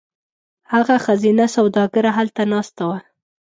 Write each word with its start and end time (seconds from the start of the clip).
هغه 0.73 0.95
ښځینه 1.05 1.45
سوداګره 1.55 2.09
هلته 2.17 2.41
ناسته 2.51 2.83
وه. 2.89 2.99